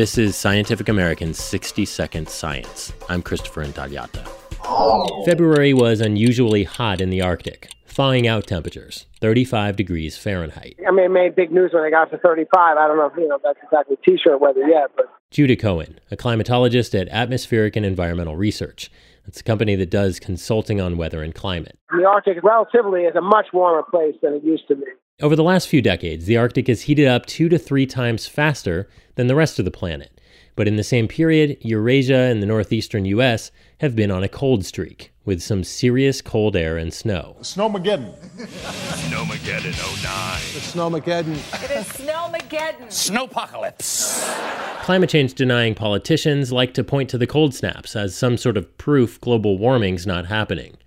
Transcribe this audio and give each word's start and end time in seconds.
This 0.00 0.16
is 0.16 0.34
Scientific 0.34 0.88
American's 0.88 1.38
60 1.38 1.84
Second 1.84 2.26
Science. 2.30 2.94
I'm 3.10 3.20
Christopher 3.20 3.62
Intagliata. 3.62 4.26
February 5.26 5.74
was 5.74 6.00
unusually 6.00 6.64
hot 6.64 7.02
in 7.02 7.10
the 7.10 7.20
Arctic, 7.20 7.68
thawing 7.86 8.26
out 8.26 8.46
temperatures, 8.46 9.04
35 9.20 9.76
degrees 9.76 10.16
Fahrenheit. 10.16 10.76
I 10.88 10.90
mean, 10.90 11.04
it 11.04 11.10
made 11.10 11.36
big 11.36 11.52
news 11.52 11.72
when 11.74 11.82
they 11.82 11.90
got 11.90 12.10
to 12.12 12.16
35. 12.16 12.78
I 12.78 12.88
don't 12.88 12.96
know 12.96 13.08
if 13.08 13.12
you 13.14 13.28
know 13.28 13.38
that's 13.44 13.58
exactly 13.62 13.98
t-shirt 14.02 14.40
weather 14.40 14.66
yet, 14.66 14.90
but 14.96 15.04
Judah 15.30 15.54
Cohen, 15.54 16.00
a 16.10 16.16
climatologist 16.16 16.98
at 16.98 17.06
Atmospheric 17.10 17.76
and 17.76 17.84
Environmental 17.84 18.38
Research. 18.38 18.90
It's 19.26 19.40
a 19.40 19.44
company 19.44 19.76
that 19.76 19.90
does 19.90 20.18
consulting 20.18 20.80
on 20.80 20.96
weather 20.96 21.22
and 21.22 21.34
climate. 21.34 21.78
the 21.90 22.06
Arctic 22.08 22.42
relatively 22.42 23.02
is 23.02 23.16
a 23.16 23.20
much 23.20 23.48
warmer 23.52 23.82
place 23.82 24.14
than 24.22 24.32
it 24.32 24.44
used 24.44 24.66
to 24.68 24.76
be. 24.76 24.86
Over 25.22 25.36
the 25.36 25.44
last 25.44 25.68
few 25.68 25.82
decades, 25.82 26.24
the 26.24 26.38
Arctic 26.38 26.66
has 26.68 26.82
heated 26.82 27.06
up 27.06 27.26
two 27.26 27.50
to 27.50 27.58
three 27.58 27.84
times 27.84 28.26
faster 28.26 28.88
than 29.16 29.26
the 29.26 29.34
rest 29.34 29.58
of 29.58 29.66
the 29.66 29.70
planet. 29.70 30.18
But 30.56 30.66
in 30.66 30.76
the 30.76 30.82
same 30.82 31.08
period, 31.08 31.58
Eurasia 31.60 32.16
and 32.16 32.42
the 32.42 32.46
northeastern 32.46 33.04
U.S. 33.04 33.50
have 33.80 33.94
been 33.94 34.10
on 34.10 34.22
a 34.24 34.28
cold 34.28 34.64
streak, 34.64 35.12
with 35.26 35.42
some 35.42 35.62
serious 35.62 36.22
cold 36.22 36.56
air 36.56 36.78
and 36.78 36.92
snow. 36.92 37.36
Snowmageddon. 37.40 38.14
Snowmageddon 38.38 39.74
09. 40.02 40.40
It's 40.56 40.72
Snowmageddon. 40.74 41.64
It 41.64 41.70
is 41.70 41.86
Snowmageddon. 41.86 42.88
Snowpocalypse. 42.88 44.82
Climate 44.84 45.10
change 45.10 45.34
denying 45.34 45.74
politicians 45.74 46.50
like 46.50 46.72
to 46.72 46.82
point 46.82 47.10
to 47.10 47.18
the 47.18 47.26
cold 47.26 47.54
snaps 47.54 47.94
as 47.94 48.14
some 48.14 48.38
sort 48.38 48.56
of 48.56 48.78
proof 48.78 49.20
global 49.20 49.58
warming's 49.58 50.06
not 50.06 50.26
happening. 50.26 50.78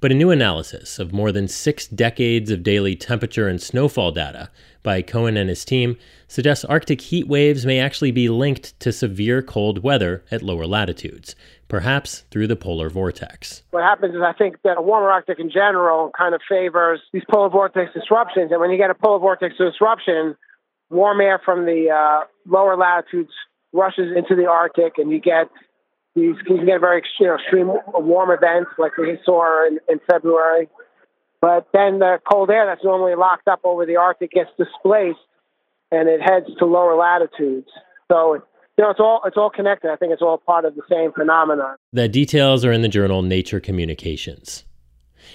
But 0.00 0.12
a 0.12 0.14
new 0.14 0.30
analysis 0.30 1.00
of 1.00 1.12
more 1.12 1.32
than 1.32 1.48
six 1.48 1.88
decades 1.88 2.52
of 2.52 2.62
daily 2.62 2.94
temperature 2.94 3.48
and 3.48 3.60
snowfall 3.60 4.12
data 4.12 4.48
by 4.84 5.02
Cohen 5.02 5.36
and 5.36 5.48
his 5.48 5.64
team 5.64 5.96
suggests 6.28 6.64
Arctic 6.64 7.00
heat 7.00 7.26
waves 7.26 7.66
may 7.66 7.80
actually 7.80 8.12
be 8.12 8.28
linked 8.28 8.78
to 8.78 8.92
severe 8.92 9.42
cold 9.42 9.82
weather 9.82 10.24
at 10.30 10.40
lower 10.40 10.68
latitudes, 10.68 11.34
perhaps 11.66 12.22
through 12.30 12.46
the 12.46 12.54
polar 12.54 12.88
vortex. 12.88 13.64
What 13.72 13.82
happens 13.82 14.14
is 14.14 14.20
I 14.22 14.34
think 14.34 14.62
that 14.62 14.78
a 14.78 14.82
warmer 14.82 15.10
Arctic 15.10 15.40
in 15.40 15.50
general 15.50 16.12
kind 16.16 16.32
of 16.32 16.42
favors 16.48 17.00
these 17.12 17.24
polar 17.28 17.48
vortex 17.48 17.92
disruptions, 17.92 18.52
and 18.52 18.60
when 18.60 18.70
you 18.70 18.78
get 18.78 18.90
a 18.90 18.94
polar 18.94 19.18
vortex 19.18 19.56
disruption, 19.58 20.36
warm 20.90 21.20
air 21.20 21.40
from 21.44 21.66
the 21.66 21.90
uh, 21.90 22.24
lower 22.46 22.76
latitudes 22.76 23.32
rushes 23.72 24.16
into 24.16 24.36
the 24.36 24.46
Arctic, 24.46 24.96
and 24.98 25.10
you 25.10 25.20
get 25.20 25.50
you 26.20 26.34
can 26.46 26.66
get 26.66 26.80
very 26.80 27.02
you 27.18 27.26
know, 27.26 27.34
extreme 27.36 27.70
warm 27.94 28.30
events 28.30 28.70
like 28.78 28.96
we 28.96 29.18
saw 29.24 29.66
in, 29.66 29.78
in 29.88 30.00
February. 30.10 30.68
But 31.40 31.68
then 31.72 32.00
the 32.00 32.18
cold 32.30 32.50
air 32.50 32.66
that's 32.66 32.82
normally 32.82 33.14
locked 33.14 33.48
up 33.48 33.60
over 33.64 33.86
the 33.86 33.96
Arctic 33.96 34.32
gets 34.32 34.50
displaced, 34.58 35.18
and 35.92 36.08
it 36.08 36.20
heads 36.20 36.46
to 36.58 36.64
lower 36.64 36.96
latitudes. 36.96 37.68
So 38.10 38.34
you 38.34 38.84
know 38.84 38.90
it's 38.90 39.00
all 39.00 39.22
it's 39.24 39.36
all 39.36 39.50
connected. 39.50 39.90
I 39.90 39.96
think 39.96 40.12
it's 40.12 40.22
all 40.22 40.38
part 40.38 40.64
of 40.64 40.74
the 40.74 40.82
same 40.90 41.12
phenomenon. 41.12 41.76
The 41.92 42.08
details 42.08 42.64
are 42.64 42.72
in 42.72 42.82
the 42.82 42.88
journal 42.88 43.22
Nature 43.22 43.60
Communications. 43.60 44.64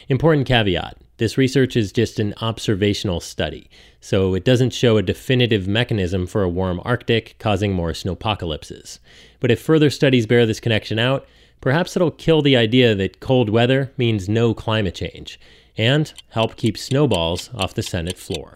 Important 0.10 0.48
caveat 0.48 0.98
this 1.18 1.38
research 1.38 1.76
is 1.76 1.92
just 1.92 2.20
an 2.20 2.34
observational 2.42 3.20
study, 3.20 3.70
so 4.02 4.34
it 4.34 4.44
doesn't 4.44 4.74
show 4.74 4.98
a 4.98 5.04
definitive 5.04 5.68
mechanism 5.68 6.26
for 6.26 6.42
a 6.42 6.50
warm 6.50 6.82
Arctic 6.84 7.36
causing 7.40 7.72
more 7.72 7.92
snowpocalypses. 7.92 9.00
But 9.40 9.52
if 9.52 9.62
further 9.62 9.90
studies 9.90 10.26
bear 10.26 10.46
this 10.46 10.60
connection 10.60 10.98
out, 10.98 11.26
perhaps 11.62 11.96
it'll 11.96 12.12
kill 12.12 12.42
the 12.42 12.58
idea 12.58 12.96
that 12.96 13.20
cold 13.20 13.50
weather 13.50 13.94
means 13.96 14.28
no 14.28 14.54
climate 14.54 14.96
change 14.96 15.40
and 15.78 16.12
help 16.30 16.56
keep 16.56 16.78
snowballs 16.78 17.50
off 17.54 17.74
the 17.76 17.84
Senate 17.84 18.18
floor. 18.18 18.54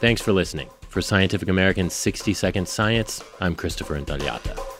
Thanks 0.00 0.22
for 0.22 0.32
listening. 0.32 0.68
For 0.88 1.02
Scientific 1.02 1.48
American's 1.48 1.94
60 1.94 2.34
Second 2.34 2.68
Science, 2.68 3.22
I'm 3.40 3.54
Christopher 3.54 4.00
Intagliata. 4.00 4.73